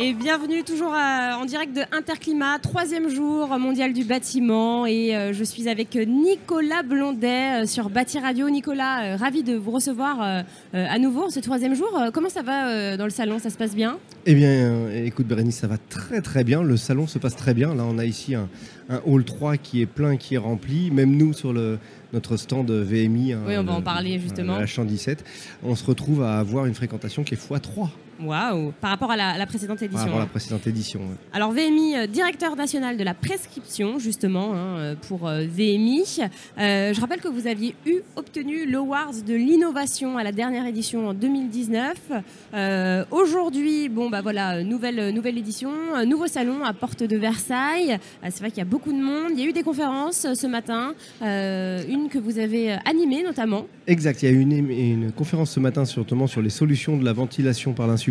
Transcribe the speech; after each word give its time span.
Et 0.00 0.14
bienvenue 0.14 0.62
toujours 0.62 0.92
en 0.92 1.44
direct 1.44 1.74
de 1.74 1.82
Interclimat, 1.90 2.60
troisième 2.60 3.08
jour 3.08 3.48
mondial 3.58 3.92
du 3.92 4.04
bâtiment. 4.04 4.86
Et 4.86 5.16
euh, 5.16 5.32
je 5.32 5.42
suis 5.42 5.68
avec 5.68 5.96
Nicolas 5.96 6.84
Blondet 6.84 7.64
euh, 7.64 7.66
sur 7.66 7.90
Bâti 7.90 8.20
Radio. 8.20 8.48
Nicolas, 8.48 9.02
euh, 9.02 9.16
ravi 9.16 9.42
de 9.42 9.56
vous 9.56 9.72
recevoir 9.72 10.44
à 10.72 10.98
nouveau 11.00 11.24
en 11.24 11.30
ce 11.30 11.40
troisième 11.40 11.74
jour. 11.74 11.90
comment 12.12 12.28
ça 12.28 12.42
va 12.42 12.96
dans 12.96 13.06
le 13.06 13.10
salon? 13.10 13.40
Ça 13.40 13.50
se 13.50 13.58
passe 13.58 13.74
bien? 13.74 13.98
Eh 14.24 14.36
bien, 14.36 14.88
écoute 14.90 15.26
Bérénice, 15.26 15.56
ça 15.56 15.66
va 15.66 15.78
très 15.78 16.20
très 16.20 16.44
bien. 16.44 16.62
Le 16.62 16.76
salon 16.76 17.08
se 17.08 17.18
passe 17.18 17.34
très 17.34 17.52
bien. 17.52 17.74
Là, 17.74 17.82
on 17.84 17.98
a 17.98 18.04
ici 18.04 18.36
un, 18.36 18.48
un 18.90 19.00
hall 19.04 19.24
3 19.24 19.56
qui 19.56 19.82
est 19.82 19.86
plein, 19.86 20.16
qui 20.16 20.36
est 20.36 20.38
rempli. 20.38 20.92
Même 20.92 21.16
nous, 21.16 21.32
sur 21.32 21.52
le, 21.52 21.80
notre 22.12 22.36
stand 22.36 22.70
VMI, 22.70 23.34
oui, 23.34 23.58
on 23.58 23.64
va 23.64 23.72
en 23.72 23.82
parler 23.82 24.20
justement. 24.20 24.58
la 24.58 24.66
champ 24.66 24.84
17, 24.84 25.24
on 25.64 25.74
se 25.74 25.84
retrouve 25.84 26.22
à 26.22 26.38
avoir 26.38 26.66
une 26.66 26.74
fréquentation 26.74 27.24
qui 27.24 27.34
est 27.34 27.50
x3. 27.50 27.88
Waouh 28.20 28.72
Par 28.80 28.90
rapport 28.90 29.10
à 29.10 29.16
la, 29.16 29.46
précédente 29.46 29.82
édition. 29.82 29.98
Par 29.98 30.04
rapport 30.04 30.16
à 30.16 30.20
la 30.20 30.24
hein. 30.24 30.30
précédente 30.30 30.66
édition. 30.66 31.00
Alors 31.32 31.52
VMI, 31.52 31.96
euh, 31.96 32.06
directeur 32.06 32.56
national 32.56 32.96
de 32.96 33.04
la 33.04 33.14
prescription 33.14 33.98
justement 33.98 34.54
hein, 34.54 34.78
euh, 34.78 34.94
pour 35.08 35.28
euh, 35.28 35.44
VMI. 35.46 36.20
je 36.56 37.00
rappelle 37.00 37.20
que 37.20 37.28
vous 37.28 37.46
aviez 37.46 37.74
eu 37.86 38.00
obtenu 38.16 38.66
l'Awards 38.66 39.22
de 39.26 39.34
l'innovation 39.34 40.18
à 40.18 40.24
la 40.24 40.32
dernière 40.32 40.66
édition 40.66 41.08
en 41.08 41.14
2019. 41.14 43.06
Aujourd'hui, 43.10 43.88
bon 43.88 44.10
bah 44.10 44.20
voilà, 44.22 44.62
nouvelle 44.62 45.14
nouvelle 45.14 45.38
édition, 45.38 45.70
nouveau 46.06 46.26
salon 46.26 46.64
à 46.64 46.72
Porte 46.72 47.02
de 47.02 47.16
Versailles. 47.16 47.98
C'est 48.22 48.40
vrai 48.40 48.50
qu'il 48.50 48.58
y 48.58 48.62
a 48.62 48.64
beaucoup 48.64 48.92
de 48.92 49.00
monde. 49.00 49.32
Il 49.32 49.40
y 49.40 49.42
a 49.42 49.46
eu 49.46 49.52
des 49.52 49.62
conférences 49.62 50.26
ce 50.34 50.46
matin, 50.46 50.94
une 51.20 52.08
que 52.10 52.18
vous 52.18 52.38
avez 52.38 52.72
animée 52.84 53.22
notamment. 53.22 53.66
Exact. 53.86 54.22
Il 54.22 54.28
y 54.28 54.32
a 54.32 54.34
eu 54.34 54.40
une, 54.40 54.70
une 54.70 55.12
conférence 55.12 55.50
ce 55.52 55.60
matin 55.60 55.84
sur, 55.84 56.04
sur 56.28 56.42
les 56.42 56.50
solutions 56.50 56.96
de 56.96 57.04
la 57.04 57.12
ventilation 57.12 57.72
par 57.72 57.86
l'insuffisance 57.86 58.07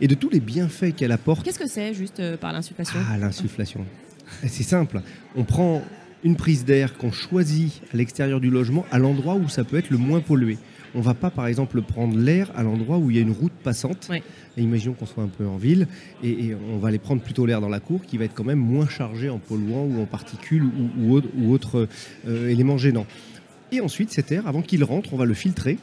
et 0.00 0.08
de 0.08 0.14
tous 0.14 0.30
les 0.30 0.40
bienfaits 0.40 0.94
qu'elle 0.96 1.12
apporte. 1.12 1.44
Qu'est-ce 1.44 1.58
que 1.58 1.68
c'est 1.68 1.94
juste 1.94 2.20
euh, 2.20 2.36
par 2.36 2.52
l'insufflation? 2.52 2.98
Ah, 3.10 3.18
l'insufflation. 3.18 3.84
C'est 4.46 4.62
simple. 4.62 5.00
On 5.36 5.44
prend 5.44 5.82
une 6.24 6.36
prise 6.36 6.64
d'air 6.64 6.96
qu'on 6.98 7.12
choisit 7.12 7.80
à 7.92 7.96
l'extérieur 7.96 8.40
du 8.40 8.50
logement 8.50 8.84
à 8.90 8.98
l'endroit 8.98 9.34
où 9.34 9.48
ça 9.48 9.64
peut 9.64 9.78
être 9.78 9.90
le 9.90 9.98
moins 9.98 10.20
pollué. 10.20 10.58
On 10.94 11.00
va 11.00 11.14
pas, 11.14 11.30
par 11.30 11.46
exemple, 11.46 11.80
prendre 11.82 12.16
l'air 12.18 12.50
à 12.56 12.62
l'endroit 12.62 12.98
où 12.98 13.10
il 13.10 13.16
y 13.16 13.18
a 13.18 13.22
une 13.22 13.30
route 13.30 13.52
passante. 13.62 14.10
Et 14.56 14.62
imaginons 14.62 14.94
qu'on 14.94 15.06
soit 15.06 15.22
un 15.22 15.28
peu 15.28 15.46
en 15.46 15.56
ville 15.56 15.86
et, 16.24 16.54
on 16.72 16.78
va 16.78 16.88
aller 16.88 16.98
prendre 16.98 17.22
plutôt 17.22 17.46
l'air 17.46 17.60
dans 17.60 17.68
la 17.68 17.78
cour 17.78 18.00
qui 18.02 18.18
va 18.18 18.24
être 18.24 18.34
quand 18.34 18.44
même 18.44 18.58
moins 18.58 18.88
chargé 18.88 19.28
en 19.28 19.38
polluants 19.38 19.84
ou 19.84 20.00
en 20.00 20.06
particules 20.06 20.64
ou, 20.64 21.20
ou, 21.38 21.52
autres 21.52 21.88
euh, 22.26 22.48
éléments 22.48 22.78
gênants. 22.78 23.06
Et 23.70 23.80
ensuite, 23.80 24.10
cet 24.10 24.32
air, 24.32 24.46
avant 24.46 24.62
qu'il 24.62 24.82
rentre, 24.82 25.12
on 25.12 25.16
va 25.16 25.26
le 25.26 25.34
filtrer 25.34 25.78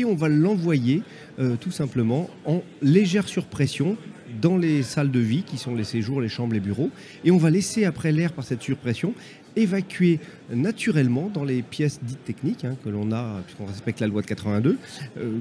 et 0.00 0.04
on 0.04 0.14
va 0.14 0.28
l'envoyer 0.28 1.02
euh, 1.38 1.56
tout 1.56 1.70
simplement 1.70 2.28
en 2.46 2.62
légère 2.82 3.28
surpression 3.28 3.96
dans 4.40 4.56
les 4.56 4.82
salles 4.82 5.10
de 5.10 5.18
vie 5.18 5.42
qui 5.42 5.58
sont 5.58 5.74
les 5.74 5.84
séjours, 5.84 6.20
les 6.20 6.28
chambres, 6.28 6.54
les 6.54 6.60
bureaux. 6.60 6.90
Et 7.24 7.30
on 7.30 7.36
va 7.36 7.50
laisser 7.50 7.84
après 7.84 8.12
l'air 8.12 8.32
par 8.32 8.44
cette 8.44 8.62
surpression 8.62 9.14
évacuer 9.56 10.20
naturellement 10.52 11.28
dans 11.28 11.44
les 11.44 11.62
pièces 11.62 11.98
dites 12.02 12.24
techniques 12.24 12.64
hein, 12.64 12.76
que 12.84 12.88
l'on 12.88 13.10
a, 13.10 13.42
puisqu'on 13.44 13.66
respecte 13.66 14.00
la 14.00 14.06
loi 14.06 14.22
de 14.22 14.26
82, 14.26 14.78
euh, 15.18 15.38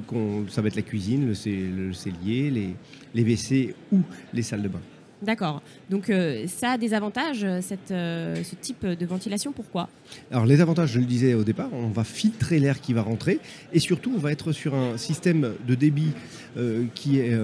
ça 0.49 0.61
va 0.61 0.67
être 0.67 0.75
la 0.75 0.81
cuisine, 0.81 1.27
le, 1.27 1.93
cellier, 1.93 2.49
les, 2.49 2.75
les 3.13 3.23
WC 3.23 3.75
ou 3.91 4.01
les 4.33 4.41
salles 4.41 4.63
de 4.63 4.67
bain. 4.69 4.81
D'accord. 5.21 5.61
Donc 5.89 6.09
euh, 6.09 6.45
ça 6.47 6.71
a 6.71 6.77
des 6.77 6.93
avantages, 6.93 7.45
cette, 7.61 7.91
euh, 7.91 8.41
ce 8.43 8.55
type 8.55 8.85
de 8.85 9.05
ventilation. 9.05 9.51
Pourquoi? 9.51 9.89
Alors 10.31 10.45
les 10.45 10.61
avantages, 10.61 10.93
je 10.93 10.99
le 10.99 11.05
disais 11.05 11.33
au 11.33 11.43
départ, 11.43 11.69
on 11.73 11.87
va 11.87 12.05
filtrer 12.05 12.59
l'air 12.59 12.79
qui 12.79 12.93
va 12.93 13.01
rentrer 13.01 13.39
et 13.73 13.79
surtout 13.79 14.13
on 14.15 14.19
va 14.19 14.31
être 14.31 14.53
sur 14.53 14.75
un 14.75 14.97
système 14.97 15.53
de 15.67 15.75
débit 15.75 16.13
euh, 16.57 16.85
qui 16.95 17.19
est 17.19 17.37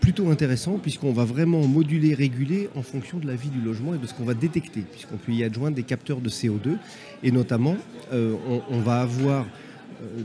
plutôt 0.00 0.30
intéressant 0.30 0.78
puisqu'on 0.78 1.12
va 1.12 1.24
vraiment 1.24 1.66
moduler, 1.66 2.14
réguler 2.14 2.70
en 2.74 2.82
fonction 2.82 3.18
de 3.18 3.26
la 3.26 3.34
vie 3.34 3.50
du 3.50 3.60
logement 3.60 3.94
et 3.94 3.98
de 3.98 4.06
ce 4.06 4.14
qu'on 4.14 4.24
va 4.24 4.34
détecter 4.34 4.80
puisqu'on 4.80 5.18
peut 5.18 5.32
y 5.32 5.44
adjoindre 5.44 5.76
des 5.76 5.82
capteurs 5.82 6.20
de 6.20 6.30
CO2 6.30 6.78
et 7.22 7.30
notamment 7.30 7.76
on, 8.12 8.80
va 8.80 9.02
avoir 9.02 9.44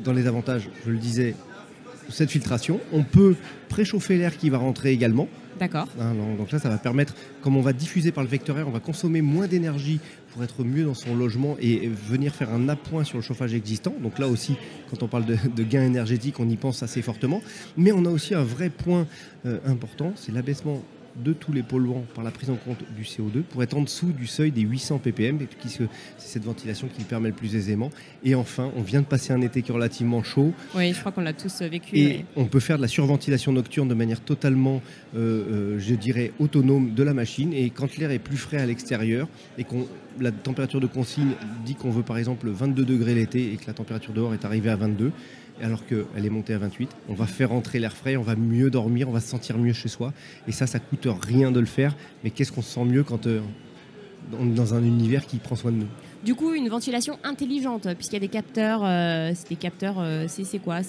dans 0.03 0.13
les 0.13 0.25
avantages, 0.25 0.69
je 0.85 0.91
le 0.91 0.97
disais, 0.97 1.35
cette 2.09 2.31
filtration. 2.31 2.79
On 2.93 3.03
peut 3.03 3.35
préchauffer 3.69 4.17
l'air 4.17 4.37
qui 4.37 4.49
va 4.49 4.57
rentrer 4.57 4.91
également 4.91 5.27
D'accord. 5.61 5.87
Hein, 5.99 6.15
donc 6.39 6.51
là, 6.51 6.57
ça 6.57 6.69
va 6.69 6.79
permettre, 6.79 7.13
comme 7.43 7.55
on 7.55 7.61
va 7.61 7.71
diffuser 7.71 8.11
par 8.11 8.23
le 8.23 8.29
vecteur 8.29 8.57
air, 8.57 8.67
on 8.67 8.71
va 8.71 8.79
consommer 8.79 9.21
moins 9.21 9.45
d'énergie 9.45 9.99
pour 10.33 10.43
être 10.43 10.63
mieux 10.63 10.85
dans 10.85 10.95
son 10.95 11.15
logement 11.15 11.55
et 11.59 11.87
venir 11.87 12.33
faire 12.33 12.51
un 12.51 12.67
appoint 12.67 13.03
sur 13.03 13.19
le 13.19 13.21
chauffage 13.21 13.53
existant. 13.53 13.93
Donc 14.01 14.17
là 14.17 14.27
aussi, 14.27 14.55
quand 14.89 15.03
on 15.03 15.07
parle 15.07 15.25
de, 15.25 15.63
gains 15.63 15.85
énergétiques, 15.85 16.39
on 16.39 16.49
y 16.49 16.55
pense 16.55 16.81
assez 16.81 17.03
fortement. 17.03 17.43
Mais 17.77 17.91
on 17.91 18.05
a 18.05 18.09
aussi 18.09 18.33
un 18.33 18.43
vrai 18.43 18.71
point 18.71 19.05
euh, 19.45 19.59
important, 19.67 20.13
c'est 20.15 20.31
l'abaissement 20.31 20.81
de 21.15 21.33
tous 21.33 21.51
les 21.51 21.63
polluants 21.63 22.05
par 22.15 22.23
la 22.23 22.31
prise 22.31 22.49
en 22.49 22.55
compte 22.55 22.79
du 22.95 23.03
CO2 23.03 23.41
pour 23.41 23.63
être 23.63 23.75
en 23.75 23.81
dessous 23.81 24.11
du 24.11 24.27
seuil 24.27 24.51
des 24.51 24.61
800 24.61 24.99
ppm, 24.99 25.39
c'est 25.67 25.87
cette 26.17 26.43
ventilation 26.43 26.87
qui 26.87 26.99
le 27.01 27.05
permet 27.05 27.29
le 27.29 27.35
plus 27.35 27.55
aisément. 27.55 27.89
Et 28.23 28.35
enfin, 28.35 28.71
on 28.75 28.81
vient 28.81 29.01
de 29.01 29.05
passer 29.05 29.33
un 29.33 29.41
été 29.41 29.61
qui 29.61 29.71
est 29.71 29.73
relativement 29.73 30.23
chaud. 30.23 30.53
Oui, 30.75 30.93
je 30.93 30.99
crois 30.99 31.11
qu'on 31.11 31.21
l'a 31.21 31.33
tous 31.33 31.61
vécu. 31.61 31.97
Et 31.97 32.25
on 32.35 32.45
peut 32.45 32.59
faire 32.59 32.77
de 32.77 32.81
la 32.81 32.87
surventilation 32.87 33.51
nocturne 33.51 33.87
de 33.87 33.93
manière 33.93 34.21
totalement, 34.21 34.81
euh, 35.15 35.75
euh, 35.75 35.79
je 35.79 35.95
dirais, 35.95 36.31
autonome 36.39 36.93
de 36.93 37.03
la 37.03 37.13
machine. 37.13 37.53
Et 37.53 37.69
quand 37.69 37.97
l'air 37.97 38.11
est 38.11 38.19
plus 38.19 38.37
frais 38.37 38.57
à 38.57 38.65
l'extérieur 38.65 39.27
et 39.57 39.63
qu'on 39.63 39.87
la 40.19 40.31
température 40.31 40.79
de 40.79 40.87
consigne 40.87 41.31
dit 41.65 41.75
qu'on 41.75 41.89
veut 41.89 42.03
par 42.03 42.17
exemple 42.17 42.49
22 42.49 42.83
degrés 42.83 43.15
l'été 43.15 43.53
et 43.53 43.57
que 43.57 43.67
la 43.67 43.73
température 43.73 44.13
dehors 44.13 44.33
est 44.33 44.45
arrivée 44.45 44.69
à 44.69 44.75
22, 44.75 45.11
alors 45.61 45.85
qu'elle 45.85 46.25
est 46.25 46.29
montée 46.29 46.53
à 46.53 46.57
28. 46.57 46.89
On 47.09 47.13
va 47.13 47.25
faire 47.25 47.51
entrer 47.51 47.79
l'air 47.79 47.93
frais, 47.93 48.15
on 48.15 48.23
va 48.23 48.35
mieux 48.35 48.69
dormir, 48.69 49.09
on 49.09 49.11
va 49.11 49.19
se 49.19 49.29
sentir 49.29 49.57
mieux 49.57 49.73
chez 49.73 49.89
soi. 49.89 50.13
Et 50.47 50.51
ça, 50.51 50.67
ça 50.67 50.79
coûte 50.79 51.07
rien 51.27 51.51
de 51.51 51.59
le 51.59 51.65
faire. 51.65 51.95
Mais 52.23 52.29
qu'est-ce 52.29 52.51
qu'on 52.51 52.61
se 52.61 52.73
sent 52.73 52.85
mieux 52.85 53.03
quand 53.03 53.27
euh, 53.27 53.41
on 54.39 54.47
est 54.47 54.55
dans 54.55 54.73
un 54.73 54.83
univers 54.83 55.25
qui 55.25 55.37
prend 55.37 55.55
soin 55.55 55.71
de 55.71 55.77
nous? 55.77 55.87
Du 56.23 56.35
coup, 56.35 56.53
une 56.53 56.69
ventilation 56.69 57.17
intelligente, 57.23 57.87
puisqu'il 57.95 58.13
y 58.13 58.17
a 58.17 58.19
des 58.19 58.27
capteurs. 58.27 58.81
Euh, 58.83 59.31
c'est 59.33 59.49
des 59.49 59.55
capteurs, 59.55 59.95
euh, 59.97 60.27
c'est 60.27 60.59
quoi? 60.59 60.81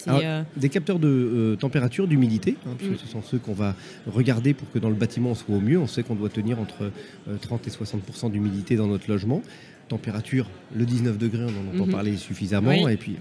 Des 0.56 0.68
capteurs 0.68 0.98
de 0.98 1.56
température, 1.58 2.06
d'humidité, 2.06 2.56
hein, 2.66 2.74
puisque 2.76 2.92
mm. 2.92 2.98
ce 2.98 3.06
sont 3.06 3.22
ceux 3.22 3.38
qu'on 3.38 3.54
va 3.54 3.74
regarder 4.06 4.52
pour 4.52 4.70
que 4.70 4.78
dans 4.78 4.90
le 4.90 4.94
bâtiment 4.94 5.30
on 5.30 5.34
soit 5.34 5.54
au 5.54 5.60
mieux. 5.60 5.78
On 5.78 5.86
sait 5.86 6.02
qu'on 6.02 6.16
doit 6.16 6.28
tenir 6.28 6.58
entre 6.60 6.90
30 7.40 7.66
et 7.66 7.70
60% 7.70 8.30
d'humidité 8.30 8.76
dans 8.76 8.86
notre 8.86 9.08
logement 9.08 9.42
température, 9.92 10.48
le 10.74 10.86
19 10.86 11.18
degrés, 11.18 11.44
on 11.44 11.48
en 11.48 11.74
entend 11.74 11.86
mhm. 11.86 11.92
parler 11.92 12.16
suffisamment. 12.16 12.88
Et 12.88 12.96
puis, 12.96 13.16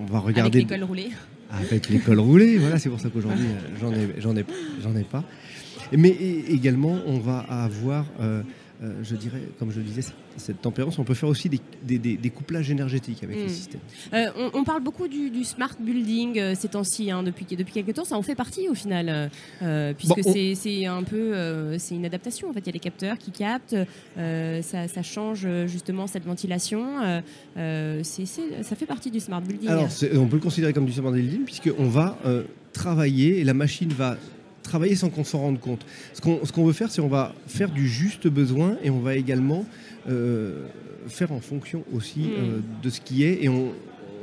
on 0.00 0.04
va 0.12 0.18
regarder. 0.18 0.58
Avec 0.58 0.70
l'école 0.70 0.84
roulée. 0.84 1.10
Avec 1.50 1.88
l'école 1.88 2.18
roulée, 2.18 2.58
voilà, 2.58 2.78
c'est 2.78 2.90
pour 2.90 3.00
ça 3.00 3.08
qu'aujourd'hui, 3.08 3.46
euh, 3.46 3.76
j'en 3.80 3.92
ai, 3.92 4.14
j'en 4.18 4.36
ai, 4.36 4.44
j'en 4.82 4.96
ai 4.96 5.04
pas. 5.04 5.22
Mais 5.96 6.10
également, 6.50 6.98
on 7.06 7.18
va 7.18 7.38
avoir 7.38 8.04
euh, 8.20 8.42
euh, 8.80 8.92
je 9.02 9.16
dirais, 9.16 9.40
comme 9.58 9.72
je 9.72 9.78
le 9.78 9.84
disais, 9.84 10.02
cette 10.36 10.60
tempérance, 10.60 11.00
on 11.00 11.04
peut 11.04 11.14
faire 11.14 11.28
aussi 11.28 11.50
des, 11.50 12.30
couplages 12.30 12.70
énergétiques 12.70 13.24
avec 13.24 13.36
les 13.36 13.46
hmm. 13.46 13.48
systèmes. 13.48 13.80
Euh, 14.12 14.50
on, 14.54 14.62
parle 14.62 14.82
beaucoup 14.84 15.08
du, 15.08 15.42
smart 15.42 15.74
building 15.80 16.38
euh, 16.38 16.54
ces 16.54 16.68
temps-ci, 16.68 17.10
hein, 17.10 17.24
depuis, 17.24 17.44
depuis 17.44 17.72
quelques 17.72 17.94
temps, 17.94 18.04
ça 18.04 18.16
en 18.16 18.22
fait 18.22 18.36
partie 18.36 18.68
au 18.68 18.74
final, 18.74 19.30
puisque 19.96 20.20
c'est 20.22 20.86
un 20.86 21.02
peu, 21.02 21.76
c'est 21.78 21.96
une 21.96 22.06
adaptation. 22.06 22.50
En 22.50 22.52
fait, 22.52 22.60
il 22.60 22.66
y 22.66 22.70
a 22.70 22.72
des 22.72 22.78
capteurs 22.78 23.18
qui 23.18 23.32
captent, 23.32 23.76
ça, 24.16 25.02
change 25.02 25.48
justement 25.66 26.06
cette 26.06 26.24
ventilation. 26.24 27.22
ça 27.56 28.76
fait 28.76 28.86
partie 28.86 29.10
du 29.10 29.18
smart 29.18 29.40
building. 29.40 29.68
Alors, 29.68 29.88
on 30.14 30.26
peut 30.26 30.36
le 30.36 30.42
considérer 30.42 30.72
comme 30.72 30.86
du 30.86 30.92
smart 30.92 31.10
building, 31.10 31.44
puisqu'on 31.44 31.88
va 31.88 32.16
travailler 32.72 33.40
et 33.40 33.44
la 33.44 33.54
machine 33.54 33.88
va 33.88 34.16
travailler 34.68 34.94
sans 34.94 35.10
qu'on 35.10 35.24
s'en 35.24 35.40
rende 35.40 35.60
compte. 35.60 35.84
Ce 36.12 36.20
qu'on 36.20 36.64
veut 36.64 36.72
faire, 36.72 36.90
c'est 36.90 37.00
on 37.00 37.08
va 37.08 37.34
faire 37.46 37.70
du 37.70 37.88
juste 37.88 38.28
besoin 38.28 38.76
et 38.82 38.90
on 38.90 39.00
va 39.00 39.16
également 39.16 39.64
euh, 40.08 40.66
faire 41.08 41.32
en 41.32 41.40
fonction 41.40 41.84
aussi 41.92 42.20
mm. 42.20 42.30
euh, 42.36 42.60
de 42.82 42.90
ce 42.90 43.00
qui 43.00 43.24
est. 43.24 43.42
Et 43.42 43.48
on, 43.48 43.72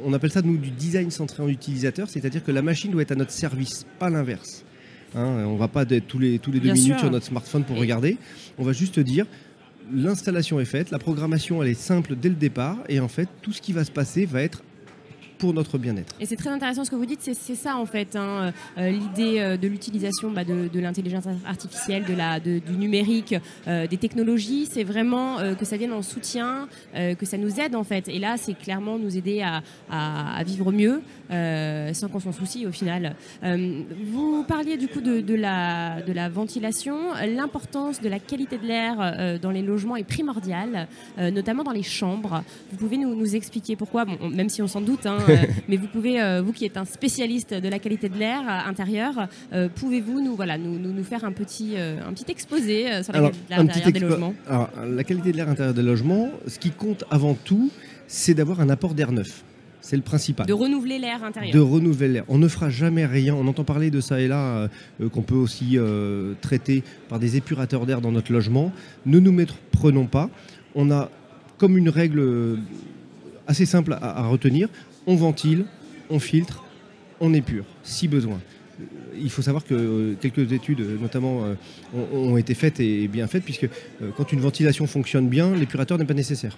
on, 0.05 0.13
appelle 0.13 0.31
ça, 0.31 0.41
nous, 0.41 0.57
du 0.57 0.71
design 0.71 1.11
centré 1.11 1.43
en 1.43 1.49
utilisateur, 1.49 2.09
c'est-à-dire 2.09 2.43
que 2.43 2.51
la 2.51 2.61
machine 2.61 2.91
doit 2.91 3.01
être 3.01 3.11
à 3.11 3.15
notre 3.15 3.31
service, 3.31 3.85
pas 3.99 4.09
l'inverse. 4.09 4.63
Hein, 5.15 5.45
on 5.45 5.53
ne 5.53 5.59
va 5.59 5.67
pas 5.67 5.83
être 5.83 6.07
tous 6.07 6.19
les, 6.19 6.39
tous 6.39 6.51
les 6.51 6.59
deux 6.59 6.73
minutes 6.73 6.99
sur 6.99 7.11
notre 7.11 7.25
smartphone 7.25 7.63
pour 7.63 7.77
regarder. 7.77 8.17
On 8.57 8.63
va 8.63 8.73
juste 8.73 8.99
dire, 8.99 9.25
l'installation 9.93 10.59
est 10.59 10.65
faite, 10.65 10.91
la 10.91 10.99
programmation 10.99 11.63
elle 11.63 11.69
est 11.69 11.73
simple 11.73 12.15
dès 12.15 12.29
le 12.29 12.35
départ, 12.35 12.77
et 12.89 12.99
en 12.99 13.07
fait, 13.07 13.29
tout 13.41 13.53
ce 13.53 13.61
qui 13.61 13.73
va 13.73 13.85
se 13.85 13.91
passer 13.91 14.25
va 14.25 14.41
être 14.41 14.61
pour 15.37 15.53
notre 15.53 15.77
bien-être. 15.77 16.15
Et 16.19 16.25
c'est 16.25 16.35
très 16.35 16.49
intéressant 16.49 16.85
ce 16.85 16.91
que 16.91 16.95
vous 16.95 17.05
dites, 17.05 17.21
c'est 17.21 17.55
ça 17.55 17.77
en 17.77 17.85
fait, 17.85 18.15
hein, 18.15 18.53
euh, 18.77 18.89
l'idée 18.89 19.39
euh, 19.39 19.57
de 19.57 19.67
l'utilisation 19.67 20.31
bah, 20.31 20.43
de, 20.43 20.79
l'intelligence 20.79 21.25
artificielle, 21.45 22.03
de 22.05 22.13
la, 22.13 22.39
du 22.39 22.61
numérique, 22.77 23.35
euh, 23.67 23.87
des 23.87 23.97
technologies, 23.97 24.67
c'est 24.69 24.83
vraiment 24.83 25.37
que 25.57 25.65
ça 25.65 25.77
vienne 25.77 25.93
en 25.93 26.01
soutien, 26.01 26.67
que 26.93 27.25
ça 27.25 27.37
nous 27.37 27.59
aide 27.59 27.75
en 27.75 27.83
fait. 27.83 28.07
Et 28.07 28.19
là, 28.19 28.35
c'est 28.37 28.53
clairement 28.53 28.97
nous 28.97 29.17
aider 29.17 29.41
à, 29.41 30.43
vivre 30.45 30.71
mieux 30.71 31.01
sans 31.29 32.07
qu'on 32.09 32.19
s'en 32.19 32.31
soucie 32.31 32.65
au 32.65 32.71
final. 32.71 33.15
vous 33.41 34.43
parliez 34.47 34.77
du 34.77 34.87
coup 34.87 35.01
de, 35.01 35.35
la, 35.35 36.29
ventilation, 36.29 37.13
l'importance 37.27 38.01
de 38.01 38.09
la 38.09 38.19
qualité 38.19 38.57
de 38.57 38.65
l'air 38.65 39.39
dans 39.39 39.51
les 39.51 39.61
logements 39.61 39.95
est 39.95 40.03
primordiale, 40.03 40.87
notamment 41.17 41.63
dans 41.63 41.71
les 41.71 41.83
chambres. 41.83 42.43
Vous 42.71 42.77
pouvez 42.77 42.97
nous, 42.97 43.35
expliquer 43.35 43.75
pourquoi, 43.75 44.05
même 44.05 44.49
si 44.49 44.61
on 44.61 44.67
s'en 44.67 44.81
doute, 44.81 45.05
hein, 45.05 45.17
mais 45.67 45.77
vous 45.77 45.87
pouvez, 45.87 46.21
euh, 46.21 46.41
vous 46.41 46.53
qui 46.53 46.65
êtes 46.65 46.77
un 46.77 46.85
spécialiste 46.85 47.53
de 47.53 47.67
la 47.67 47.79
qualité 47.79 48.09
de 48.09 48.17
l'air 48.17 48.41
euh, 48.41 48.69
intérieur, 48.69 49.27
pouvez-vous 49.75 50.21
nous, 50.21 50.35
voilà, 50.35 50.57
nous, 50.57 50.77
nous, 50.79 51.03
faire 51.03 51.25
un 51.25 51.31
petit, 51.31 51.75
un 51.77 52.13
petit 52.13 52.31
exposé 52.31 53.03
sur 53.03 53.13
la 53.13 53.19
qualité 53.19 53.39
de 53.45 53.49
l'air 53.49 53.59
intérieur 53.59 53.91
des 53.91 53.99
logements 53.99 54.33
Alors, 54.47 54.69
la 54.87 55.03
qualité 55.03 55.31
de 55.31 55.37
l'air 55.37 55.49
intérieur 55.49 55.73
des 55.73 55.83
logements, 55.83 56.31
ce 56.47 56.59
qui 56.59 56.71
compte 56.71 57.03
avant 57.09 57.33
tout, 57.33 57.69
c'est 58.07 58.33
d'avoir 58.33 58.59
un 58.61 58.69
apport 58.69 58.93
d'air 58.93 59.11
neuf. 59.11 59.43
C'est 59.81 59.95
le 59.95 60.01
principal. 60.01 60.47
De 60.47 60.53
renouveler 60.53 60.97
l'air 60.97 61.23
intérieur. 61.23 61.53
De 61.53 61.59
renouveler 61.59 62.07
l'air. 62.07 62.23
On 62.27 62.39
ne 62.39 62.47
fera 62.47 62.71
jamais 62.71 63.05
rien. 63.05 63.35
On 63.35 63.45
entend 63.47 63.63
parler 63.63 63.91
de 63.91 64.01
ça 64.01 64.19
et 64.19 64.27
là, 64.27 64.67
qu'on 65.11 65.21
peut 65.21 65.35
aussi 65.35 65.77
traiter 66.41 66.83
par 67.07 67.19
des 67.19 67.37
épurateurs 67.37 67.85
d'air 67.85 68.01
dans 68.01 68.11
notre 68.11 68.31
logement. 68.31 68.71
Ne 69.05 69.19
nous 69.19 69.45
prenons 69.71 70.07
pas. 70.07 70.29
On 70.73 70.89
a 70.89 71.11
comme 71.57 71.77
une 71.77 71.89
règle 71.89 72.57
assez 73.47 73.65
simple 73.65 73.93
à, 73.93 74.19
à 74.19 74.27
retenir 74.27 74.69
on 75.07 75.15
ventile, 75.15 75.65
on 76.09 76.19
filtre, 76.19 76.63
on 77.19 77.33
épure, 77.33 77.65
si 77.83 78.07
besoin. 78.07 78.39
Il 79.17 79.29
faut 79.29 79.41
savoir 79.41 79.63
que 79.63 79.73
euh, 79.73 80.15
quelques 80.19 80.51
études, 80.51 80.85
notamment, 80.99 81.45
euh, 81.45 81.53
ont, 82.13 82.35
été 82.35 82.53
faites 82.53 82.79
et 82.81 83.07
bien 83.07 83.27
faites, 83.27 83.43
puisque 83.43 83.63
euh, 83.63 84.11
quand 84.17 84.33
une 84.33 84.41
ventilation 84.41 84.85
fonctionne 84.85 85.29
bien, 85.29 85.55
l'épurateur 85.55 85.97
n'est 85.97 86.05
pas 86.05 86.13
nécessaire. 86.13 86.57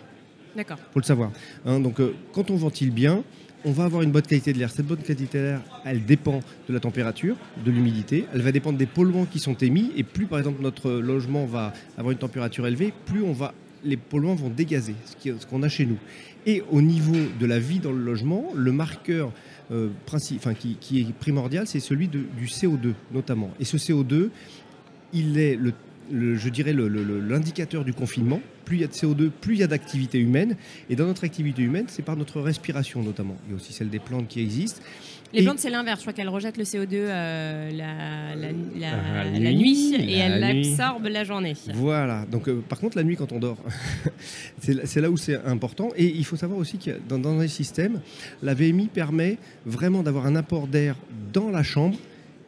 D'accord. 0.55 0.77
Faut 0.91 0.99
le 0.99 1.05
savoir. 1.05 1.31
Hein. 1.65 1.79
donc, 1.79 2.01
quand 2.33 2.49
on 2.49 2.55
ventile 2.55 2.89
bien, 2.89 3.23
on 3.63 3.71
va 3.71 3.83
avoir 3.83 4.01
une 4.01 4.11
bonne 4.11 4.23
qualité 4.23 4.53
de 4.53 4.57
l'air. 4.57 4.71
Cette 4.71 4.87
bonne 4.87 4.97
qualité 4.97 5.37
de 5.37 5.43
l'air, 5.43 5.61
elle 5.85 6.03
dépend 6.05 6.39
de 6.67 6.73
la 6.73 6.79
température, 6.79 7.35
de 7.63 7.69
l'humidité, 7.69 8.25
elle 8.33 8.41
va 8.41 8.51
dépendre 8.51 8.79
des 8.79 8.87
polluants 8.87 9.25
qui 9.25 9.37
sont 9.37 9.55
émis, 9.55 9.91
et 9.95 10.03
plus, 10.03 10.25
par 10.25 10.39
exemple, 10.39 10.63
notre 10.63 10.89
logement 10.89 11.45
va 11.45 11.73
avoir 11.97 12.11
une 12.11 12.17
température 12.17 12.65
élevée, 12.65 12.91
plus 13.05 13.21
on 13.21 13.33
va 13.33 13.53
les 13.83 13.97
polluants 13.97 14.35
vont 14.35 14.49
dégazer, 14.49 14.95
ce 15.23 15.45
qu'on 15.45 15.63
a 15.63 15.69
chez 15.69 15.85
nous. 15.85 15.97
Et 16.47 16.63
au 16.71 16.81
niveau 16.81 17.13
de 17.39 17.45
la 17.45 17.59
vie 17.59 17.79
dans 17.79 17.91
le 17.91 18.01
logement, 18.01 18.45
le 18.55 18.71
marqueur 18.71 19.31
euh, 19.71 19.89
qui, 20.79 21.01
est 21.01 21.13
primordial, 21.13 21.67
c'est 21.67 21.81
celui 21.81 22.07
du 22.07 22.45
CO2 22.45 22.93
notamment. 23.11 23.51
Et 23.59 23.65
ce 23.65 23.77
CO2, 23.77 24.29
il 25.13 25.37
est 25.37 25.55
le 25.55 25.73
je 26.11 26.49
dirais, 26.49 26.73
l'indicateur 26.73 27.83
du 27.83 27.93
confinement. 27.93 28.41
Plus 28.65 28.77
il 28.77 28.81
y 28.81 28.83
a 28.83 28.87
de 28.87 28.93
CO2, 28.93 29.29
plus 29.29 29.55
il 29.55 29.59
y 29.59 29.63
a 29.63 29.67
d'activité 29.67 30.19
humaine. 30.19 30.55
Et 30.89 30.95
dans 30.95 31.05
notre 31.05 31.23
activité 31.23 31.61
humaine, 31.61 31.85
c'est 31.87 32.03
par 32.03 32.15
notre 32.15 32.41
respiration 32.41 33.03
notamment. 33.03 33.37
Il 33.45 33.51
y 33.51 33.53
a 33.53 33.55
aussi 33.57 33.73
celle 33.73 33.89
des 33.89 33.99
plantes 33.99 34.27
qui 34.27 34.41
existent. 34.41 34.81
Les 35.33 35.43
plantes, 35.43 35.59
c'est 35.59 35.69
l'inverse. 35.69 35.99
Je 35.99 36.03
crois 36.03 36.13
qu'elles 36.13 36.29
rejettent 36.29 36.57
le 36.57 36.63
CO2 36.63 36.87
euh, 36.93 37.71
la, 37.71 39.51
nuit, 39.51 39.95
et 39.95 40.17
elles 40.17 40.39
l'absorbent 40.39 41.07
la 41.07 41.23
journée. 41.23 41.55
Voilà. 41.73 42.25
Donc, 42.31 42.47
euh, 42.47 42.61
par 42.67 42.79
contre, 42.79 42.97
la 42.97 43.03
nuit, 43.03 43.15
quand 43.15 43.31
on 43.31 43.39
dort, 43.39 43.57
c'est 44.59 45.01
là 45.01 45.09
où 45.09 45.17
c'est 45.17 45.35
important. 45.45 45.89
Et 45.95 46.05
il 46.05 46.25
faut 46.25 46.35
savoir 46.35 46.59
aussi 46.59 46.77
que 46.77 46.91
dans, 47.07 47.19
dans 47.19 47.37
les 47.37 47.47
systèmes, 47.47 48.01
la 48.41 48.53
VMI 48.53 48.87
permet 48.87 49.37
vraiment 49.65 50.03
d'avoir 50.03 50.25
un 50.25 50.35
apport 50.35 50.67
d'air 50.67 50.95
dans 51.33 51.49
la 51.49 51.63
chambre 51.63 51.97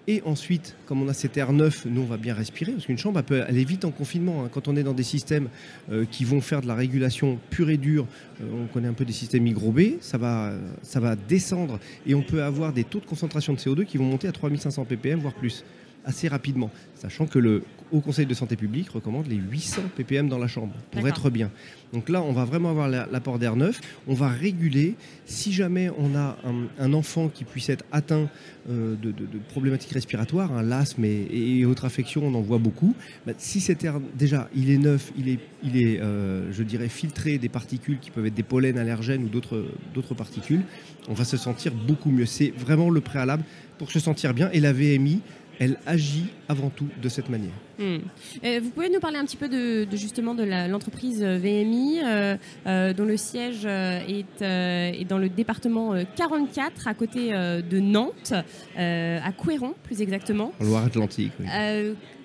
et 0.09 0.23
ensuite, 0.25 0.75
comme 0.87 1.03
on 1.03 1.07
a 1.07 1.13
cet 1.13 1.37
air 1.37 1.53
neuf, 1.53 1.85
nous, 1.85 2.01
on 2.01 2.05
va 2.05 2.17
bien 2.17 2.33
respirer, 2.33 2.71
parce 2.71 2.87
qu'une 2.87 2.97
chambre, 2.97 3.19
elle 3.19 3.25
peut 3.25 3.43
aller 3.43 3.63
vite 3.63 3.85
en 3.85 3.91
confinement. 3.91 4.43
Hein. 4.43 4.49
Quand 4.51 4.67
on 4.67 4.75
est 4.75 4.81
dans 4.81 4.95
des 4.95 5.03
systèmes 5.03 5.49
euh, 5.91 6.03
qui 6.09 6.25
vont 6.25 6.41
faire 6.41 6.61
de 6.61 6.67
la 6.67 6.73
régulation 6.73 7.37
pure 7.51 7.69
et 7.69 7.77
dure, 7.77 8.07
euh, 8.41 8.63
on 8.63 8.65
connaît 8.65 8.87
un 8.87 8.93
peu 8.93 9.05
des 9.05 9.13
systèmes 9.13 9.45
hygrobés, 9.45 9.99
ça 10.01 10.17
va, 10.17 10.53
ça 10.81 10.99
va 10.99 11.15
descendre 11.15 11.79
et 12.07 12.15
on 12.15 12.23
peut 12.23 12.41
avoir 12.41 12.73
des 12.73 12.85
taux 12.85 12.99
de 12.99 13.05
concentration 13.05 13.53
de 13.53 13.59
CO2 13.59 13.85
qui 13.85 13.99
vont 13.99 14.05
monter 14.05 14.27
à 14.27 14.31
3500 14.31 14.85
ppm, 14.85 15.19
voire 15.19 15.35
plus 15.35 15.63
assez 16.05 16.27
rapidement, 16.27 16.71
sachant 16.95 17.25
que 17.25 17.39
le 17.39 17.63
Haut 17.91 18.01
Conseil 18.01 18.25
de 18.25 18.33
santé 18.33 18.55
publique 18.55 18.89
recommande 18.89 19.27
les 19.27 19.35
800 19.35 19.81
ppm 19.95 20.29
dans 20.29 20.37
la 20.37 20.47
chambre 20.47 20.73
pour 20.91 21.07
être 21.07 21.29
bien. 21.29 21.49
Donc 21.91 22.09
là, 22.09 22.21
on 22.21 22.33
va 22.33 22.45
vraiment 22.45 22.69
avoir 22.69 22.87
l'apport 22.87 23.39
d'air 23.39 23.55
neuf. 23.55 23.81
On 24.07 24.13
va 24.13 24.29
réguler. 24.29 24.95
Si 25.25 25.51
jamais 25.51 25.89
on 25.97 26.15
a 26.15 26.37
un, 26.77 26.93
enfant 26.93 27.29
qui 27.29 27.45
puisse 27.45 27.69
être 27.69 27.83
atteint 27.91 28.29
euh, 28.69 28.95
de, 28.95 29.13
problématiques 29.49 29.91
respiratoires, 29.91 30.53
un 30.53 30.61
l'asthme 30.61 31.03
et, 31.05 31.65
autres 31.65 31.85
affections, 31.85 32.21
on 32.25 32.33
en 32.35 32.41
voit 32.41 32.59
beaucoup. 32.59 32.95
Bah, 33.25 33.33
si 33.37 33.59
cet 33.59 33.83
air, 33.83 33.99
déjà, 34.15 34.49
il 34.55 34.69
est 34.69 34.77
neuf, 34.77 35.11
il 35.17 35.29
est, 35.29 35.39
il 35.63 35.81
est 35.81 35.99
euh, 35.99 36.51
je 36.51 36.63
dirais, 36.63 36.89
filtré 36.89 37.39
des 37.39 37.49
particules 37.49 37.99
qui 37.99 38.11
peuvent 38.11 38.25
être 38.25 38.35
des 38.35 38.43
pollens 38.43 38.77
allergènes 38.77 39.23
ou 39.23 39.29
d'autres 39.29 40.13
particules, 40.15 40.61
on 41.07 41.13
va 41.13 41.25
se 41.25 41.37
sentir 41.37 41.73
beaucoup 41.73 42.11
mieux. 42.11 42.27
C'est 42.27 42.53
vraiment 42.55 42.91
le 42.91 43.01
préalable 43.01 43.43
pour 43.79 43.91
se 43.91 43.99
sentir 43.99 44.33
bien. 44.33 44.49
Et 44.51 44.59
la 44.59 44.73
VMI, 44.73 45.21
elle 45.59 45.77
agit 45.85 46.29
avant 46.47 46.69
tout 46.69 46.87
de 47.01 47.09
cette 47.09 47.29
manière. 47.29 47.53
Hmm. 47.79 47.99
vous 48.43 48.69
pouvez 48.71 48.89
nous 48.89 48.99
parler 48.99 49.17
un 49.17 49.25
petit 49.25 49.37
peu 49.37 49.47
de, 49.47 49.87
justement 49.95 50.35
de 50.35 50.43
l'entreprise 50.69 51.23
euh, 51.23 51.37
VMI, 51.37 52.01
euh, 52.03 52.35
euh, 52.67 52.93
dont 52.93 53.05
le 53.05 53.15
siège 53.15 53.65
est, 53.65 54.41
est, 54.41 55.07
dans 55.07 55.17
le 55.17 55.29
département 55.29 55.93
44, 56.15 56.87
à 56.87 56.93
côté 56.93 57.31
de 57.31 57.79
Nantes, 57.79 58.33
à 58.75 59.31
Couéron 59.31 59.73
plus 59.83 60.01
exactement. 60.01 60.51
En 60.59 60.65
Loire-Atlantique. 60.65 61.31
Oui. 61.39 61.45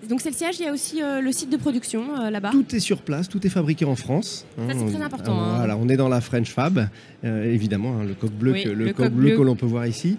donc 0.09 0.21
c'est 0.21 0.31
le 0.31 0.37
siège, 0.37 0.59
il 0.59 0.65
y 0.65 0.69
a 0.69 0.73
aussi 0.73 1.01
le 1.01 1.33
site 1.33 1.51
de 1.51 1.57
production 1.57 2.31
là-bas. 2.31 2.51
Tout 2.51 2.75
est 2.75 2.81
sur 2.81 3.03
place, 3.03 3.29
tout 3.29 3.47
est 3.47 3.51
fabriqué 3.51 3.85
en 3.85 3.97
France. 3.97 4.47
Ça 4.57 4.75
c'est 4.75 4.93
très 4.93 5.03
important. 5.03 5.39
Hein. 5.39 5.57
Voilà, 5.59 5.77
on 5.77 5.89
est 5.89 5.97
dans 5.97 6.09
la 6.09 6.21
French 6.21 6.51
Fab, 6.51 6.89
évidemment, 7.23 8.01
hein, 8.01 8.05
le 8.05 8.15
coq 8.15 8.33
bleu, 8.33 8.55
que, 8.55 8.69
le, 8.69 8.93
coq 8.93 9.11
bleu, 9.13 9.37
que 9.37 9.43
l'on 9.43 9.57
peut 9.57 9.67
voir 9.67 9.87
ici. 9.87 10.17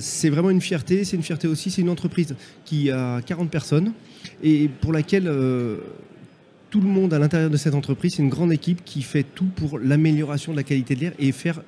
c'est 0.00 0.30
vraiment 0.30 0.50
une 0.50 0.62
fierté, 0.62 1.04
c'est 1.04 1.16
une 1.16 1.22
fierté 1.22 1.46
aussi, 1.48 1.70
c'est 1.70 1.82
une 1.82 1.90
entreprise 1.90 2.34
qui 2.64 2.90
a 2.90 3.20
40 3.22 3.50
personnes 3.50 3.92
et 4.42 4.68
pour 4.68 4.92
laquelle 4.92 5.28
euh, 5.28 5.78
tout 6.70 6.80
le 6.80 6.88
monde 6.88 7.14
à 7.14 7.18
l'intérieur 7.18 7.50
de 7.50 7.56
cette 7.56 7.74
entreprise, 7.74 8.14
c'est 8.14 8.22
une 8.22 8.28
grande 8.28 8.52
équipe 8.52 8.84
qui 8.84 9.02
fait 9.02 9.24
tout 9.34 9.48
pour 9.56 9.78
l'amélioration 9.78 10.52
de 10.52 10.56
la 10.56 10.62
qualité 10.62 10.94
de 10.94 11.00
l'air 11.00 11.12
et 11.18 11.32
faire 11.32 11.62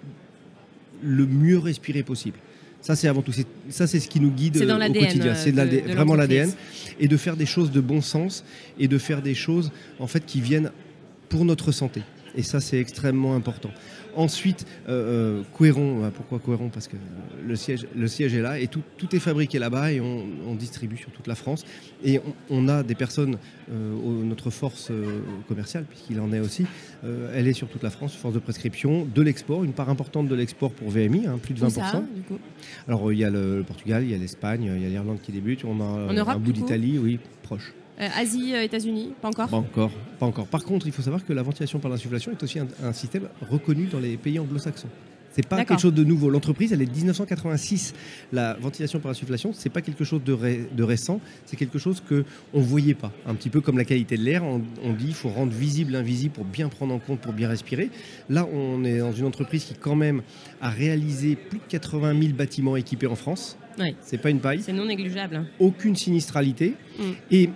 le 1.02 1.26
mieux 1.26 1.58
respirer 1.58 2.02
possible. 2.02 2.38
Ça, 2.80 2.94
c'est 2.94 3.08
avant 3.08 3.22
tout. 3.22 3.32
Ça, 3.68 3.86
c'est 3.86 3.98
ce 3.98 4.08
qui 4.08 4.20
nous 4.20 4.30
guide 4.30 4.56
au 4.58 4.92
quotidien. 4.92 5.34
C'est 5.34 5.50
vraiment 5.52 6.14
l'ADN. 6.14 6.52
Et 7.00 7.08
de 7.08 7.16
faire 7.16 7.36
des 7.36 7.46
choses 7.46 7.70
de 7.70 7.80
bon 7.80 8.00
sens 8.00 8.44
et 8.78 8.88
de 8.88 8.98
faire 8.98 9.22
des 9.22 9.34
choses 9.34 9.72
en 9.98 10.06
fait 10.06 10.24
qui 10.24 10.40
viennent 10.40 10.70
pour 11.28 11.44
notre 11.44 11.72
santé. 11.72 12.02
Et 12.36 12.42
ça, 12.42 12.60
c'est 12.60 12.78
extrêmement 12.78 13.34
important. 13.34 13.70
Ensuite, 14.16 14.66
euh, 14.88 15.42
euh 15.60 16.00
bah, 16.00 16.10
pourquoi 16.14 16.38
Couéron 16.38 16.70
Parce 16.70 16.88
que 16.88 16.96
le 17.46 17.54
siège, 17.54 17.86
le 17.94 18.08
siège 18.08 18.34
est 18.34 18.40
là 18.40 18.58
et 18.58 18.66
tout, 18.66 18.82
tout 18.96 19.14
est 19.14 19.18
fabriqué 19.18 19.58
là-bas 19.58 19.92
et 19.92 20.00
on, 20.00 20.54
distribue 20.54 20.96
sur 20.96 21.10
toute 21.10 21.26
la 21.26 21.34
France. 21.34 21.64
Et 22.02 22.18
on, 22.48 22.68
a 22.68 22.82
des 22.82 22.94
personnes, 22.94 23.36
euh, 23.70 24.24
notre 24.24 24.48
force 24.48 24.88
euh, 24.90 25.20
commerciale, 25.48 25.84
puisqu'il 25.84 26.18
en 26.18 26.32
est 26.32 26.40
aussi, 26.40 26.64
elle 27.34 27.46
est 27.46 27.52
sur 27.52 27.68
toute 27.68 27.82
la 27.82 27.90
France, 27.90 28.14
force 28.14 28.32
de 28.32 28.38
prescription, 28.38 29.06
de 29.12 29.22
l'export, 29.22 29.64
une 29.64 29.72
part 29.72 29.90
importante 29.90 30.28
de 30.28 30.34
l'export 30.34 30.72
pour 30.72 30.88
VMI, 30.88 31.26
hein, 31.26 31.38
plus 31.40 31.52
de 31.52 31.60
20%. 31.60 32.02
Alors 32.88 33.12
il 33.12 33.18
y 33.18 33.24
a 33.24 33.30
le, 33.30 33.62
Portugal, 33.66 34.02
il 34.02 34.10
y 34.10 34.14
a 34.14 34.18
l'Espagne, 34.18 34.72
il 34.76 34.82
y 34.82 34.86
a 34.86 34.88
l'Irlande 34.88 35.20
qui 35.20 35.32
débute, 35.32 35.64
on 35.64 35.80
a 35.80 36.32
un 36.32 36.38
bout 36.38 36.52
d'Italie, 36.52 36.98
oui, 36.98 37.18
proche. 37.42 37.74
Euh, 37.98 38.08
Asie, 38.14 38.54
euh, 38.54 38.62
États-Unis, 38.62 39.14
pas 39.22 39.28
encore 39.28 39.48
Pas 39.48 39.56
encore, 39.56 39.90
pas 40.18 40.26
encore. 40.26 40.46
Par 40.46 40.64
contre, 40.64 40.86
il 40.86 40.92
faut 40.92 41.02
savoir 41.02 41.24
que 41.24 41.32
la 41.32 41.42
ventilation 41.42 41.78
par 41.78 41.90
l'insufflation 41.90 42.32
est 42.32 42.42
aussi 42.42 42.58
un, 42.58 42.92
système 42.92 43.28
reconnu 43.50 43.86
dans 43.86 44.00
les 44.00 44.16
pays 44.16 44.38
anglo-saxons. 44.38 44.88
C'est 45.32 45.46
pas 45.46 45.64
quelque 45.66 45.80
chose 45.80 45.92
de 45.92 46.04
nouveau. 46.04 46.30
L'entreprise, 46.30 46.72
elle 46.72 46.80
est 46.80 46.86
de 46.86 46.96
1986. 46.96 47.92
La 48.32 48.54
ventilation 48.54 49.00
par 49.00 49.10
insufflation, 49.10 49.52
c'est 49.52 49.68
pas 49.68 49.82
quelque 49.82 50.02
chose 50.02 50.22
de, 50.24 50.34
de 50.74 50.82
récent. 50.82 51.20
C'est 51.44 51.56
quelque 51.56 51.78
chose 51.78 52.02
que 52.06 52.24
on 52.54 52.62
voyait 52.62 52.94
pas. 52.94 53.12
Un 53.26 53.34
petit 53.34 53.50
peu 53.50 53.60
comme 53.60 53.76
la 53.76 53.84
qualité 53.84 54.16
de 54.16 54.22
l'air. 54.22 54.44
On, 54.44 54.60
dit, 54.94 55.08
il 55.08 55.14
faut 55.14 55.28
rendre 55.28 55.52
visible 55.52 55.92
l'invisible 55.92 56.32
pour 56.32 56.46
bien 56.46 56.70
prendre 56.70 56.94
en 56.94 56.98
compte, 56.98 57.20
pour 57.20 57.34
bien 57.34 57.48
respirer. 57.48 57.90
Là, 58.30 58.48
on 58.50 58.82
est 58.84 58.98
dans 58.98 59.12
une 59.12 59.26
entreprise 59.26 59.64
qui 59.64 59.74
quand 59.74 59.94
même 59.94 60.22
a 60.62 60.70
réalisé 60.70 61.36
plus 61.36 61.58
de 61.58 61.64
80 61.68 62.18
000 62.18 62.32
bâtiments 62.32 62.76
équipés 62.76 63.06
en 63.06 63.16
France. 63.16 63.58
Oui. 63.78 63.94
C'est 64.00 64.18
pas 64.18 64.30
une 64.30 64.40
paille. 64.40 64.62
C'est 64.62 64.72
non 64.72 64.86
négligeable. 64.86 65.44
Aucune 65.58 65.96
sinistralité. 65.96 66.74
Mm. 66.98 67.02
Et 67.30 67.50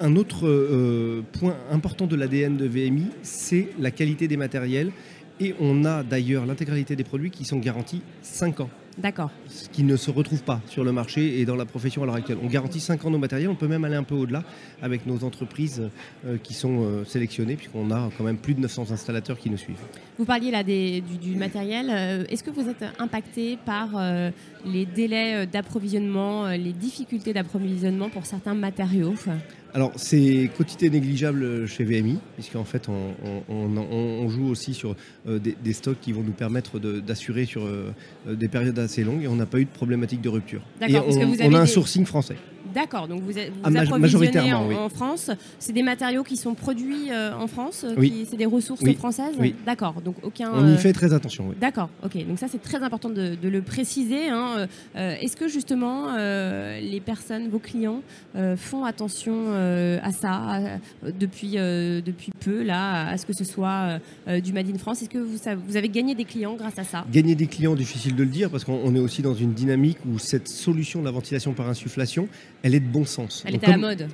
un 0.00 0.16
autre 0.16 0.46
euh, 0.46 1.22
point 1.38 1.56
important 1.70 2.06
de 2.06 2.16
l'ADN 2.16 2.56
de 2.56 2.66
VMI, 2.66 3.06
c'est 3.22 3.68
la 3.78 3.90
qualité 3.90 4.28
des 4.28 4.36
matériels. 4.36 4.92
Et 5.38 5.54
on 5.60 5.84
a 5.84 6.02
d'ailleurs 6.02 6.46
l'intégralité 6.46 6.96
des 6.96 7.04
produits 7.04 7.30
qui 7.30 7.44
sont 7.44 7.58
garantis 7.58 8.00
5 8.22 8.60
ans. 8.60 8.70
D'accord. 8.96 9.30
Ce 9.48 9.68
qui 9.68 9.82
ne 9.82 9.94
se 9.94 10.10
retrouve 10.10 10.42
pas 10.42 10.62
sur 10.66 10.82
le 10.82 10.90
marché 10.90 11.38
et 11.40 11.44
dans 11.44 11.56
la 11.56 11.66
profession 11.66 12.02
à 12.02 12.06
l'heure 12.06 12.14
actuelle. 12.14 12.38
On 12.42 12.46
garantit 12.46 12.80
5 12.80 13.04
ans 13.04 13.10
nos 13.10 13.18
matériels, 13.18 13.50
on 13.50 13.54
peut 13.54 13.68
même 13.68 13.84
aller 13.84 13.96
un 13.96 14.02
peu 14.02 14.14
au-delà 14.14 14.42
avec 14.80 15.04
nos 15.04 15.22
entreprises 15.22 15.90
euh, 16.24 16.38
qui 16.42 16.54
sont 16.54 16.82
euh, 16.82 17.04
sélectionnées, 17.04 17.56
puisqu'on 17.56 17.90
a 17.90 18.08
quand 18.16 18.24
même 18.24 18.38
plus 18.38 18.54
de 18.54 18.60
900 18.60 18.92
installateurs 18.92 19.38
qui 19.38 19.50
nous 19.50 19.58
suivent. 19.58 19.76
Vous 20.18 20.24
parliez 20.24 20.50
là 20.50 20.62
des, 20.62 21.02
du, 21.02 21.18
du, 21.18 21.36
matériel. 21.36 21.90
Est-ce 22.30 22.42
que 22.42 22.50
vous 22.50 22.70
êtes 22.70 22.86
impacté 22.98 23.58
par 23.66 23.90
les 24.64 24.86
délais 24.86 25.46
d'approvisionnement, 25.46 26.48
les 26.48 26.72
difficultés 26.72 27.34
d'approvisionnement 27.34 28.08
pour 28.08 28.24
certains 28.24 28.54
matériaux 28.54 29.14
alors, 29.76 29.92
c'est 29.96 30.48
quotité 30.56 30.88
négligeable 30.88 31.66
chez 31.66 31.84
VMI, 31.84 32.18
puisqu'en 32.32 32.64
fait, 32.64 32.88
on, 32.88 34.28
joue 34.30 34.48
aussi 34.48 34.72
sur 34.72 34.96
euh, 35.28 35.38
des, 35.38 35.72
stocks 35.74 36.00
qui 36.00 36.12
vont 36.12 36.22
nous 36.22 36.32
permettre 36.32 36.78
d'assurer 36.78 37.44
sur 37.44 37.66
euh, 37.66 37.92
des 38.26 38.48
périodes 38.48 38.78
assez 38.78 39.04
longues 39.04 39.24
et 39.24 39.28
on 39.28 39.36
n'a 39.36 39.44
pas 39.44 39.58
eu 39.58 39.66
de 39.66 39.70
problématique 39.70 40.22
de 40.22 40.30
rupture. 40.30 40.62
Et 40.88 40.96
on, 40.96 41.54
a 41.54 41.60
un 41.60 41.66
sourcing 41.66 42.06
français. 42.06 42.36
D'accord, 42.76 43.08
donc 43.08 43.22
vous, 43.22 43.38
êtes, 43.38 43.48
vous 43.48 43.60
ah, 43.64 43.70
majoritairement, 43.70 44.66
en, 44.66 44.84
en, 44.84 44.88
France. 44.90 45.30
C'est 45.58 45.72
des 45.72 45.82
matériaux 45.82 46.22
qui 46.24 46.36
sont 46.36 46.54
produits 46.54 47.10
euh, 47.10 47.32
en 47.34 47.46
France 47.46 47.86
Oui. 47.96 48.26
C'est 48.30 48.36
des 48.36 48.44
ressources 48.44 48.84
françaises. 48.98 49.34
D'accord, 49.64 50.02
donc 50.04 50.16
aucun. 50.22 50.50
On 50.52 50.74
y 50.74 50.76
fait 50.76 50.92
très 50.92 51.14
attention, 51.14 51.46
oui. 51.48 51.54
D'accord, 51.58 51.88
ok. 52.04 52.26
Donc 52.28 52.38
ça, 52.38 52.48
c'est 52.52 52.60
très 52.60 52.82
important 52.82 53.08
de, 53.08 53.36
le 53.42 53.62
préciser. 53.62 54.28
Hein. 54.28 54.66
Est-ce 54.94 55.36
que 55.36 55.48
justement, 55.48 56.14
les 56.16 57.00
personnes, 57.02 57.48
vos 57.48 57.58
clients, 57.58 58.02
font 58.56 58.84
attention 58.84 59.54
à 59.54 60.12
ça 60.12 60.60
depuis, 61.18 61.52
depuis 61.52 62.30
peu, 62.40 62.62
là, 62.62 63.08
à 63.08 63.16
ce 63.16 63.24
que 63.24 63.32
ce 63.32 63.44
soit 63.44 64.00
du 64.44 64.52
Made 64.52 64.68
in 64.68 64.76
France? 64.76 65.00
Est-ce 65.00 65.08
que 65.08 65.18
vous, 65.18 65.38
vous 65.66 65.76
avez 65.78 65.88
gagné 65.88 66.14
des 66.14 66.24
clients 66.24 66.56
grâce 66.56 66.78
à 66.78 66.84
ça? 66.84 67.06
Gagner 67.10 67.36
des 67.36 67.46
clients, 67.46 67.74
difficile 67.74 68.14
de 68.14 68.22
le 68.22 68.28
dire, 68.28 68.50
parce 68.50 68.64
qu'on 68.64 68.94
est 68.94 69.00
aussi 69.00 69.22
dans 69.22 69.34
une 69.34 69.54
dynamique 69.54 69.98
où 70.06 70.18
cette 70.18 70.48
solution 70.48 71.00
de 71.00 71.06
la 71.06 71.10
ventilation 71.10 71.54
par 71.54 71.70
insufflation, 71.70 72.28
elle 72.66 72.74
est 72.74 72.80
de 72.80 72.88
bon 72.88 73.04
sens. 73.04 73.44
Elle 73.46 73.54
était 73.54 73.66
à 73.66 73.70
la 73.70 73.78
mode. 73.78 74.08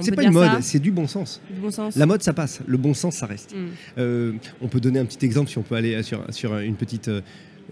C'est 0.00 0.10
pas 0.10 0.24
une 0.24 0.32
mode, 0.32 0.60
c'est 0.60 0.80
du 0.80 0.90
bon 0.90 1.06
sens. 1.06 1.40
bon 1.60 1.70
sens. 1.70 1.94
La 1.94 2.06
mode, 2.06 2.22
ça 2.22 2.32
passe. 2.32 2.60
Le 2.66 2.76
bon 2.76 2.94
sens, 2.94 3.14
ça 3.14 3.26
reste. 3.26 3.54
Mm. 3.54 3.66
Euh, 3.98 4.32
on 4.60 4.66
peut 4.66 4.80
donner 4.80 4.98
un 4.98 5.04
petit 5.04 5.24
exemple 5.24 5.48
si 5.48 5.58
on 5.58 5.62
peut 5.62 5.76
aller 5.76 6.02
sur, 6.02 6.24
sur 6.30 6.58
une 6.58 6.74
petite 6.74 7.08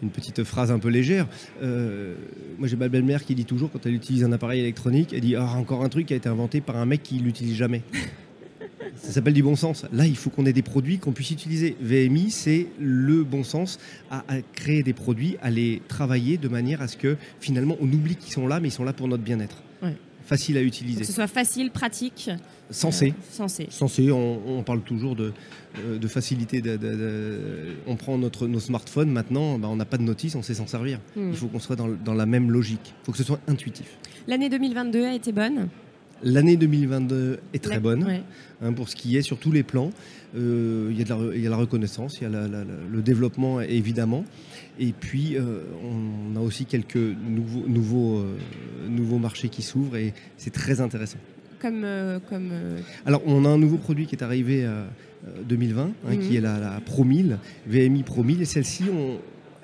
une 0.02 0.10
petite 0.10 0.42
phrase 0.42 0.70
un 0.70 0.78
peu 0.78 0.88
légère. 0.88 1.28
Euh, 1.62 2.14
moi, 2.58 2.66
j'ai 2.66 2.76
ma 2.76 2.88
belle-mère 2.88 3.24
qui 3.24 3.34
dit 3.34 3.44
toujours, 3.44 3.70
quand 3.70 3.86
elle 3.86 3.94
utilise 3.94 4.24
un 4.24 4.32
appareil 4.32 4.60
électronique, 4.60 5.12
elle 5.12 5.20
dit 5.20 5.36
ah, 5.36 5.54
encore 5.56 5.84
un 5.84 5.88
truc 5.88 6.06
qui 6.06 6.14
a 6.14 6.16
été 6.16 6.28
inventé 6.28 6.60
par 6.60 6.76
un 6.76 6.86
mec 6.86 7.02
qui 7.02 7.16
l'utilise 7.16 7.56
jamais. 7.56 7.82
Ça 8.96 9.12
s'appelle 9.12 9.32
du 9.32 9.42
bon 9.42 9.56
sens. 9.56 9.86
Là, 9.92 10.06
il 10.06 10.16
faut 10.16 10.30
qu'on 10.30 10.44
ait 10.46 10.52
des 10.52 10.62
produits 10.62 10.98
qu'on 10.98 11.12
puisse 11.12 11.30
utiliser. 11.30 11.76
VMI, 11.80 12.30
c'est 12.30 12.66
le 12.80 13.24
bon 13.24 13.44
sens 13.44 13.78
à, 14.10 14.22
créer 14.54 14.82
des 14.82 14.92
produits, 14.92 15.36
à 15.40 15.50
les 15.50 15.80
travailler 15.88 16.36
de 16.36 16.48
manière 16.48 16.82
à 16.82 16.88
ce 16.88 16.96
que 16.96 17.16
finalement 17.40 17.76
on 17.80 17.86
oublie 17.86 18.16
qu'ils 18.16 18.32
sont 18.32 18.46
là, 18.46 18.60
mais 18.60 18.68
ils 18.68 18.72
sont 18.72 18.84
là 18.84 18.92
pour 18.92 19.08
notre 19.08 19.22
bien-être. 19.22 19.62
Facile 20.24 20.56
à 20.56 20.62
utiliser. 20.62 21.00
que 21.00 21.06
ce 21.06 21.12
soit 21.12 21.26
facile, 21.26 21.70
pratique. 21.70 22.30
Sensé. 22.70 23.08
Euh, 23.08 23.22
sensé. 23.30 23.66
Sensé. 23.70 24.10
On, 24.10 24.62
parle 24.62 24.82
toujours 24.82 25.16
de, 25.16 25.32
euh, 25.78 25.98
de 25.98 26.08
facilité. 26.08 26.62
on 27.86 27.96
prend 27.96 28.18
notre, 28.18 28.46
nos 28.46 28.60
smartphones 28.60 29.10
maintenant, 29.10 29.58
bah, 29.58 29.68
on 29.70 29.76
n'a 29.76 29.84
pas 29.84 29.98
de 29.98 30.02
notice, 30.02 30.34
on 30.34 30.42
sait 30.42 30.54
s'en 30.54 30.66
servir. 30.66 30.98
Hmm. 31.16 31.30
Il 31.30 31.36
faut 31.36 31.48
qu'on 31.48 31.60
soit 31.60 31.76
dans, 31.76 31.88
dans 31.88 32.14
la 32.14 32.26
même 32.26 32.50
logique. 32.50 32.94
Il 33.02 33.06
faut 33.06 33.12
que 33.12 33.18
ce 33.18 33.24
soit 33.24 33.40
intuitif. 33.48 33.98
L'année 34.26 34.48
2022 34.48 35.04
a 35.04 35.14
été 35.14 35.32
bonne? 35.32 35.68
L'année 36.24 36.56
2022 36.56 37.40
est 37.52 37.62
très 37.62 37.80
bonne 37.80 38.22
hein, 38.62 38.72
pour 38.72 38.88
ce 38.88 38.94
qui 38.94 39.16
est 39.16 39.22
sur 39.22 39.38
tous 39.38 39.50
les 39.50 39.64
plans. 39.64 39.90
Euh, 40.36 40.88
il, 40.90 40.98
y 40.98 41.46
a 41.46 41.50
la, 41.50 41.56
reconnaissance, 41.56 42.18
il 42.20 42.22
y 42.22 42.26
a 42.26 42.30
le 42.30 43.02
développement 43.02 43.60
évidemment. 43.60 44.24
Et 44.78 44.92
puis 44.92 45.36
euh, 45.36 45.64
on 45.84 46.36
a 46.36 46.40
aussi 46.40 46.64
quelques 46.64 46.96
nouveaux, 46.96 47.66
nouveaux, 47.66 48.18
euh, 48.18 48.36
nouveaux 48.88 49.18
marchés 49.18 49.48
qui 49.48 49.62
s'ouvrent 49.62 49.96
et 49.96 50.14
c'est 50.36 50.52
très 50.52 50.80
intéressant. 50.80 51.18
Comme, 51.60 51.86
comme 52.28 52.50
Alors 53.06 53.22
on 53.24 53.44
a 53.44 53.48
un 53.48 53.58
nouveau 53.58 53.76
produit 53.76 54.06
qui 54.06 54.16
est 54.16 54.24
arrivé 54.24 54.68
2020, 55.44 55.82
hein, 55.82 55.90
qui 56.10 56.16
mhm. 56.16 56.36
est 56.36 56.40
la, 56.40 56.58
la 56.58 56.80
Pro 56.84 57.04
1000, 57.04 57.38
VMI 57.66 58.02
Pro 58.02 58.24
1000. 58.24 58.42
Et 58.42 58.44
celle-ci, 58.44 58.84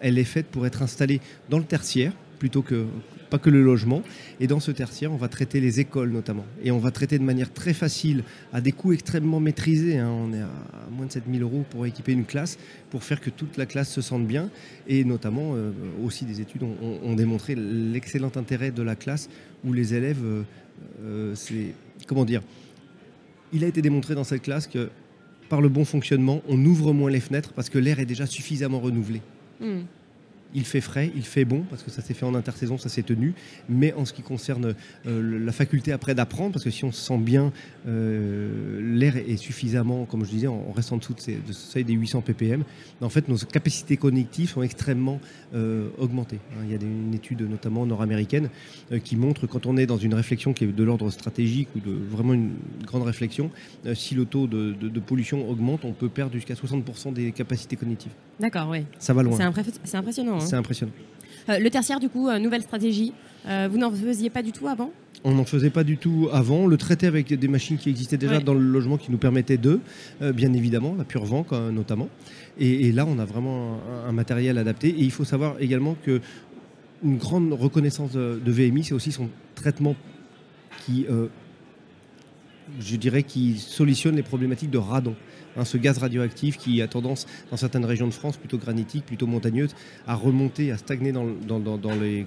elle 0.01 0.19
est 0.19 0.25
faite 0.25 0.47
pour 0.47 0.67
être 0.67 0.83
installée 0.83 1.21
dans 1.51 1.59
le 1.59 1.65
tertiaire 1.65 2.13
plutôt 2.39 2.63
que 2.63 2.87
pas 3.29 3.39
que 3.39 3.51
le 3.51 3.63
logement. 3.63 4.03
Et 4.41 4.47
dans 4.47 4.61
ce 4.61 4.71
tertiaire, 4.71 5.13
on 5.13 5.17
va 5.17 5.29
traiter 5.29 5.61
les 5.61 5.81
écoles 5.81 6.11
notamment. 6.11 6.45
Et 6.63 6.71
on 6.71 6.79
va 6.79 6.91
traiter 6.91 7.19
de 7.19 7.25
manière 7.25 7.53
très 7.53 7.75
facile, 7.75 8.25
à 8.53 8.61
des 8.61 8.73
coûts 8.73 8.93
extrêmement 8.93 9.41
maîtrisés. 9.41 9.99
Hein. 9.99 10.11
On 10.11 10.33
est 10.33 10.41
à 10.41 10.51
moins 10.91 11.07
de 11.07 11.13
7000 11.13 11.43
euros 11.43 11.65
pour 11.71 11.87
équiper 11.87 12.13
une 12.13 12.25
classe, 12.25 12.59
pour 12.91 13.05
faire 13.05 13.21
que 13.21 13.31
toute 13.31 13.57
la 13.57 13.67
classe 13.67 13.91
se 13.91 14.01
sente 14.01 14.27
bien. 14.27 14.51
Et 14.87 15.05
notamment, 15.05 15.53
euh, 15.55 15.73
aussi 16.05 16.25
des 16.25 16.41
études 16.41 16.63
ont, 16.63 17.15
démontré 17.15 17.55
l'excellent 17.55 18.33
intérêt 18.37 18.71
de 18.71 18.83
la 18.83 18.95
classe 18.95 19.29
où 19.65 19.73
les 19.73 19.95
élèves, 19.95 20.25
euh, 20.25 20.43
euh, 21.03 21.35
c'est 21.35 21.75
comment 22.07 22.25
dire, 22.25 22.43
il 23.53 23.65
a 23.65 23.67
été 23.67 23.83
démontré 23.83 24.15
dans 24.15 24.25
cette 24.25 24.43
classe 24.43 24.67
que 24.67 24.91
par 25.49 25.61
le 25.61 25.69
bon 25.69 25.85
fonctionnement, 25.85 26.43
on 26.49 26.63
ouvre 26.65 26.93
moins 26.93 27.11
les 27.11 27.21
fenêtres 27.21 27.53
parce 27.55 27.71
que 27.71 27.79
l'air 27.79 27.99
est 27.99 28.07
déjà 28.07 28.27
suffisamment 28.27 28.81
renouvelé. 28.81 29.23
Hmm. 29.61 29.81
Il 30.55 30.65
fait 30.65 30.81
frais, 30.81 31.11
il 31.15 31.25
fait 31.25 31.45
bon, 31.45 31.65
parce 31.69 31.83
que 31.83 31.91
ça 31.91 32.01
s'est 32.01 32.15
fait 32.15 32.25
en 32.25 32.35
intersaison, 32.35 32.79
ça 32.79 32.89
s'est 32.89 33.03
tenu. 33.03 33.35
Mais 33.69 33.93
en 33.93 34.07
ce 34.07 34.15
qui 34.15 34.23
concerne 34.23 34.75
euh, 35.07 35.45
la 35.45 35.53
faculté 35.53 35.93
après 35.93 36.15
d'apprendre, 36.15 36.53
parce 36.53 36.65
que 36.65 36.71
si 36.71 36.85
on 36.85 36.93
se 36.93 37.01
sent 37.01 37.19
bien, 37.19 37.53
euh, 37.87 38.81
l'air 38.83 39.17
est 39.17 39.37
suffisamment, 39.37 40.07
comme 40.07 40.25
je 40.25 40.31
disais, 40.31 40.47
on 40.47 40.73
reste 40.73 40.93
en 40.93 40.97
dessous 40.97 41.15
de, 41.15 41.21
ce 41.21 41.53
seuil 41.53 41.85
des 41.85 41.93
800 41.93 42.23
ppm. 42.23 42.65
En 43.03 43.11
fait, 43.11 43.29
nos 43.29 43.37
capacités 43.37 43.99
cognitives 43.99 44.49
sont 44.49 44.63
extrêmement 44.63 45.21
euh, 45.55 45.89
augmentées. 45.99 46.41
Hein, 46.53 46.63
il 46.65 46.71
y 46.71 46.75
a 46.75 46.79
une 46.81 47.15
étude, 47.15 47.43
notamment 47.43 47.85
nord-américaine, 47.85 48.49
qui 49.05 49.17
montre 49.17 49.47
quand 49.47 49.67
on 49.67 49.77
est 49.77 49.87
dans 49.87 49.99
une 49.99 50.15
réflexion 50.15 50.55
qui 50.55 50.65
est 50.65 50.69
de 50.69 50.85
l'ordre 50.85 51.11
stratégique 51.11 51.69
ou 51.77 51.81
de 51.81 51.93
vraiment 51.93 52.33
une 52.33 52.53
grande 52.87 53.03
réflexion, 53.03 53.51
si 53.95 54.15
le 54.15 54.25
taux 54.25 54.47
de, 54.47 55.01
pollution 55.01 55.49
augmente, 55.49 55.85
on 55.85 55.93
peut 55.93 56.09
perdre 56.09 56.33
jusqu'à 56.33 56.55
60% 56.55 57.13
des 57.13 57.33
capacités 57.33 57.77
cognitives. 57.77 58.13
D'accord, 58.41 58.69
oui. 58.71 58.85
Ça 58.99 59.13
va 59.13 59.23
loin. 59.23 59.37
C'est 59.85 59.97
impressionnant. 59.97 60.38
Hein. 60.39 60.47
C'est 60.47 60.57
impressionnant. 60.57 60.93
Euh, 61.49 61.59
le 61.59 61.71
tertiaire, 61.71 62.01
du 62.01 62.09
coup, 62.09 62.29
euh, 62.29 62.39
nouvelle 62.39 62.63
stratégie. 62.63 63.13
Euh, 63.47 63.69
vous 63.71 63.79
n'en 63.79 63.91
faisiez 63.91 64.31
pas 64.31 64.43
du 64.43 64.53
tout 64.53 64.69
avant? 64.69 64.91
On 65.25 65.33
n'en 65.33 65.45
faisait 65.45 65.71
pas 65.71 65.85
du 65.85 65.97
tout 65.97 66.29
avant. 66.33 66.59
On 66.59 66.67
le 66.67 66.77
traitait 66.77 67.07
avec 67.07 67.33
des 67.33 67.49
machines 67.49 67.77
qui 67.77 67.91
existaient 67.91 68.19
déjà 68.19 68.41
dans 68.41 68.55
le 68.55 68.61
logement 68.61 68.99
qui 68.99 69.11
nous 69.11 69.19
permettaient 69.19 69.57
d'eux, 69.57 69.81
bien 70.21 70.53
évidemment, 70.53 70.95
la 70.97 71.03
pure 71.03 71.25
vent 71.25 71.45
notamment. 71.73 72.09
Et, 72.61 72.93
là, 72.93 73.05
on 73.05 73.19
a 73.19 73.25
vraiment 73.25 73.81
un, 74.07 74.13
matériel 74.13 74.59
adapté. 74.59 74.91
Et 74.91 75.01
il 75.01 75.11
faut 75.11 75.25
savoir 75.25 75.57
également 75.59 75.97
que 76.05 76.21
une 77.03 77.17
grande 77.17 77.53
reconnaissance 77.53 78.13
de, 78.13 78.41
VMI, 78.47 78.85
c'est 78.85 78.95
aussi 78.95 79.11
son 79.11 79.29
traitement 79.57 79.97
qui, 80.87 81.05
je 82.81 82.97
dirais, 82.97 83.23
qui 83.23 83.59
solutionne 83.59 84.17
les 84.17 84.23
problématiques 84.23 84.71
de 84.71 84.79
radon. 84.79 85.15
Hein, 85.59 85.65
ce 85.65 85.77
gaz 85.77 85.99
radioactif 85.99 86.57
qui 86.57 86.81
a 86.83 86.89
tendance, 86.89 87.27
dans 87.51 87.57
certaines 87.57 87.85
régions 87.85 88.07
de 88.07 88.13
France, 88.13 88.37
plutôt 88.37 88.59
granitiques, 88.59 89.05
plutôt 89.05 89.27
montagneuses, 89.27 89.75
à 90.07 90.15
remonter, 90.15 90.71
à 90.71 90.77
stagner 90.77 91.11
dans, 91.11 91.25
les, 92.01 92.27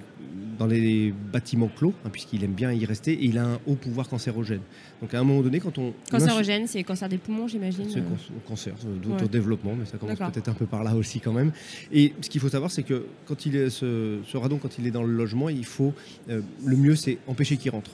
dans 0.58 0.66
les 0.66 1.14
bâtiments 1.32 1.70
clos, 1.74 1.94
hein, 2.04 2.10
puisqu'il 2.10 2.44
aime 2.44 2.52
bien 2.52 2.72
y 2.72 2.84
rester, 2.84 3.12
et 3.12 3.24
il 3.24 3.38
a 3.38 3.44
un 3.44 3.58
haut 3.66 3.74
pouvoir 3.74 4.08
cancérogène. 4.08 4.60
Donc 5.00 5.14
à 5.14 5.20
un 5.20 5.24
moment 5.24 5.40
donné, 5.40 5.60
quand 5.60 5.78
on... 5.78 5.94
Cancérogène, 6.10 6.66
c'est 6.66 6.82
cancer 6.82 7.08
des 7.08 7.18
poumons, 7.18 7.48
j'imagine 7.48 7.86
C'est 7.88 8.02
cancer, 8.46 8.74
d'autodéveloppement, 9.02 9.74
mais 9.78 9.86
ça 9.86 9.96
commence 9.96 10.18
peut-être 10.18 10.48
un 10.48 10.54
peu 10.54 10.66
par 10.66 10.84
là 10.84 10.94
aussi 10.94 11.20
quand 11.20 11.32
même. 11.32 11.52
Et 11.90 12.12
ce 12.20 12.28
qu'il 12.28 12.40
faut 12.40 12.50
savoir, 12.50 12.70
c'est 12.70 12.82
que 12.82 13.06
quand 13.26 13.46
il 13.46 13.56
est, 13.56 13.70
ce, 13.70 14.18
radon, 14.36 14.58
quand 14.58 14.78
il 14.78 14.86
est 14.86 14.90
dans 14.90 15.04
le 15.04 15.12
logement, 15.12 15.48
il 15.48 15.64
faut... 15.64 15.94
Euh, 16.28 16.42
le 16.64 16.76
mieux, 16.76 16.96
c'est 16.96 17.18
empêcher 17.26 17.56
qu'il 17.56 17.70
rentre 17.70 17.92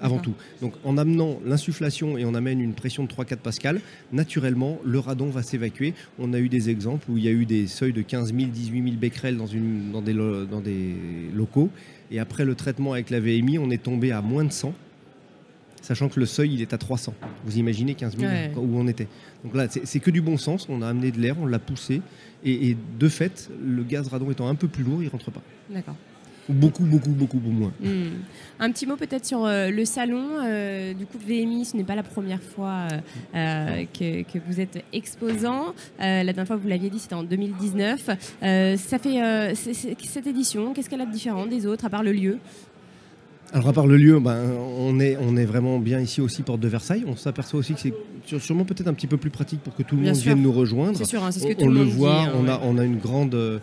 avant 0.00 0.18
tout. 0.18 0.34
Donc 0.60 0.74
en 0.84 0.96
amenant 0.98 1.40
l'insufflation 1.44 2.18
et 2.18 2.24
on 2.24 2.34
amène 2.34 2.60
une 2.60 2.74
pression 2.74 3.04
de 3.04 3.08
3-4 3.08 3.36
pascal, 3.36 3.80
naturellement 4.12 4.78
le 4.84 4.98
radon 4.98 5.30
va 5.30 5.42
s'évacuer. 5.42 5.94
On 6.18 6.32
a 6.32 6.38
eu 6.38 6.48
des 6.48 6.70
exemples 6.70 7.10
où 7.10 7.18
il 7.18 7.24
y 7.24 7.28
a 7.28 7.32
eu 7.32 7.46
des 7.46 7.66
seuils 7.66 7.92
de 7.92 8.02
15 8.02 8.34
000, 8.34 8.50
18 8.50 8.82
000 8.82 8.96
becquerels 8.96 9.36
dans, 9.36 9.46
une, 9.46 9.92
dans, 9.92 10.02
des, 10.02 10.14
dans 10.14 10.60
des 10.60 10.94
locaux 11.34 11.70
et 12.10 12.18
après 12.18 12.44
le 12.44 12.54
traitement 12.54 12.92
avec 12.92 13.10
la 13.10 13.20
VMI, 13.20 13.58
on 13.58 13.70
est 13.70 13.82
tombé 13.82 14.12
à 14.12 14.22
moins 14.22 14.44
de 14.44 14.52
100 14.52 14.74
sachant 15.80 16.08
que 16.08 16.20
le 16.20 16.26
seuil 16.26 16.54
il 16.54 16.60
est 16.60 16.74
à 16.74 16.78
300. 16.78 17.14
Vous 17.44 17.56
imaginez 17.56 17.94
15 17.94 18.16
000 18.18 18.30
où 18.56 18.78
on 18.78 18.86
était. 18.88 19.08
Donc 19.44 19.54
là, 19.54 19.68
c'est 19.68 20.00
que 20.00 20.10
du 20.10 20.20
bon 20.20 20.36
sens. 20.36 20.66
On 20.68 20.82
a 20.82 20.88
amené 20.88 21.10
de 21.10 21.18
l'air, 21.18 21.36
on 21.40 21.46
l'a 21.46 21.58
poussé, 21.58 22.02
et, 22.44 22.70
et, 22.70 22.76
de 22.98 23.08
fait, 23.08 23.50
le 23.64 23.82
gaz 23.84 24.08
radon 24.08 24.30
étant 24.30 24.48
un 24.48 24.54
peu 24.54 24.68
plus 24.68 24.84
lourd, 24.84 25.02
il 25.02 25.08
rentre 25.08 25.30
pas. 25.30 25.42
D'accord. 25.70 25.96
Beaucoup, 26.48 26.84
beaucoup, 26.84 27.10
beaucoup 27.10 27.38
moins. 27.38 27.72
Hmm. 27.80 28.22
Un 28.58 28.72
petit 28.72 28.86
mot 28.86 28.96
peut-être 28.96 29.26
sur 29.26 29.44
euh, 29.44 29.70
le 29.70 29.84
salon. 29.84 30.24
Euh, 30.42 30.94
du 30.94 31.04
coup, 31.04 31.18
VMI, 31.18 31.66
ce 31.66 31.76
n'est 31.76 31.84
pas 31.84 31.94
la 31.94 32.02
première 32.02 32.42
fois 32.42 32.88
euh, 33.34 33.84
que, 33.92 34.22
que, 34.22 34.38
vous 34.46 34.60
êtes 34.60 34.82
exposant. 34.92 35.74
la 35.98 36.24
dernière 36.24 36.46
fois, 36.46 36.56
vous 36.56 36.68
l'aviez 36.68 36.90
dit, 36.90 36.98
c'était 36.98 37.14
en 37.14 37.22
2019. 37.22 38.10
ça 38.40 38.98
fait 38.98 39.54
cette 39.54 40.26
édition, 40.26 40.72
qu'est-ce 40.72 40.88
qu'elle 40.88 41.00
a 41.00 41.06
de 41.06 41.12
différent 41.12 41.46
des 41.46 41.66
autres, 41.66 41.84
à 41.84 41.90
part 41.90 42.02
le 42.02 42.12
lieu? 42.12 42.38
Alors 43.52 43.68
à 43.68 43.72
part 43.72 43.86
le 43.86 43.96
lieu, 43.96 44.20
ben, 44.20 44.36
on, 44.78 45.00
est, 45.00 45.16
on 45.20 45.34
est 45.36 45.46
vraiment 45.46 45.78
bien 45.78 46.00
ici 46.00 46.20
aussi, 46.20 46.42
porte 46.42 46.60
de 46.60 46.68
Versailles. 46.68 47.04
On 47.06 47.16
s'aperçoit 47.16 47.60
aussi 47.60 47.74
que 47.74 47.80
c'est 47.80 48.38
sûrement 48.40 48.64
peut-être 48.64 48.88
un 48.88 48.92
petit 48.92 49.06
peu 49.06 49.16
plus 49.16 49.30
pratique 49.30 49.60
pour 49.60 49.74
que 49.74 49.82
tout 49.82 49.96
le 49.96 50.02
monde 50.02 50.16
vienne 50.16 50.42
nous 50.42 50.52
rejoindre. 50.52 50.98
C'est 50.98 51.04
sûr, 51.04 51.24
hein, 51.24 51.30
c'est 51.30 51.40
ce 51.40 51.46
que 51.46 51.64
on, 51.64 51.68
le 51.68 51.82
voit, 51.82 52.24
dit, 52.24 52.30
on, 52.38 52.46
a, 52.46 52.60
on 52.62 52.76
a 52.76 52.84
une 52.84 52.98
grande 52.98 53.60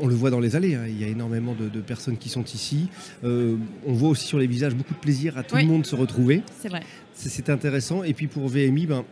on 0.00 0.06
le 0.06 0.14
voit 0.14 0.30
dans 0.30 0.40
les 0.40 0.56
allées, 0.56 0.74
hein, 0.74 0.84
il 0.86 1.00
y 1.00 1.04
a 1.04 1.08
énormément 1.08 1.54
de, 1.54 1.80
personnes 1.80 2.16
qui 2.16 2.28
sont 2.28 2.44
ici. 2.44 2.88
on 3.22 3.58
voit 3.92 4.10
aussi 4.10 4.26
sur 4.26 4.38
les 4.38 4.46
visages 4.46 4.74
beaucoup 4.74 4.94
de 4.94 4.98
plaisir 4.98 5.38
à 5.38 5.42
tout 5.42 5.56
le 5.56 5.64
monde 5.64 5.86
se 5.86 5.94
retrouver. 5.94 6.42
C'est 6.60 6.68
vrai. 6.68 6.82
C'est 7.14 7.50
intéressant. 7.50 8.02
Et 8.02 8.14
puis 8.14 8.26
pour 8.26 8.48
VMI, 8.48 8.86
ben, 8.86 9.04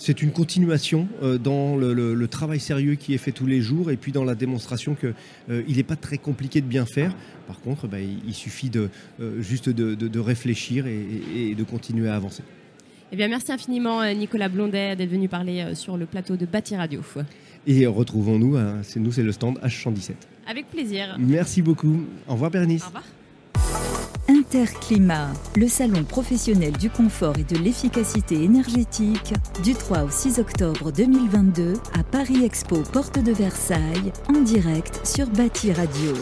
c'est 0.00 0.22
une 0.22 0.30
continuation 0.30 1.08
euh, 1.24 1.38
dans 1.38 1.76
le, 1.76 2.28
travail 2.28 2.60
sérieux 2.60 2.94
qui 2.94 3.14
est 3.14 3.18
fait 3.18 3.32
tous 3.32 3.46
les 3.46 3.60
jours 3.60 3.90
et 3.90 3.96
puis 3.96 4.12
dans 4.12 4.22
la 4.22 4.36
démonstration 4.36 4.94
qu'il 4.94 5.14
euh, 5.50 5.62
n'est 5.66 5.82
pas 5.82 5.96
très 5.96 6.18
compliqué 6.18 6.60
de 6.60 6.66
bien 6.66 6.86
faire. 6.86 7.16
Par 7.48 7.60
contre, 7.60 7.88
bah, 7.88 7.98
il, 8.00 8.32
suffit 8.32 8.70
de, 8.70 8.90
euh, 9.20 9.42
juste 9.42 9.68
de, 9.68 10.20
réfléchir 10.20 10.86
et, 10.86 11.54
de 11.56 11.64
continuer 11.64 12.08
à 12.08 12.14
avancer. 12.14 12.44
Eh 13.10 13.16
bien, 13.16 13.26
merci 13.26 13.50
infiniment 13.50 14.04
Nicolas 14.14 14.48
Blondet 14.48 14.94
d'être 14.94 15.10
venu 15.10 15.28
parler 15.28 15.74
sur 15.74 15.96
le 15.96 16.06
plateau 16.06 16.36
de 16.36 16.46
Bâti 16.46 16.76
Radio. 16.76 17.02
Et 17.68 17.86
retrouvons-nous, 17.86 18.56
c'est 18.82 18.98
nous, 18.98 19.12
c'est 19.12 19.22
le 19.22 19.30
stand 19.30 19.58
H117. 19.58 20.12
Avec 20.48 20.70
plaisir. 20.70 21.16
Merci 21.18 21.60
beaucoup. 21.60 22.02
Au 22.26 22.32
revoir 22.32 22.50
Bernice. 22.50 22.82
Au 22.82 22.86
revoir. 22.86 23.04
Interclimat, 24.26 25.32
le 25.54 25.68
salon 25.68 26.02
professionnel 26.04 26.72
du 26.72 26.88
confort 26.88 27.34
et 27.38 27.44
de 27.44 27.58
l'efficacité 27.62 28.42
énergétique, 28.42 29.34
du 29.62 29.74
3 29.74 30.04
au 30.04 30.10
6 30.10 30.38
octobre 30.38 30.92
2022 30.92 31.74
à 31.92 32.02
Paris 32.02 32.42
Expo, 32.44 32.82
porte 32.90 33.22
de 33.22 33.32
Versailles, 33.32 34.12
en 34.28 34.40
direct 34.40 35.06
sur 35.06 35.26
Bâti 35.28 35.72
Radio. 35.72 36.14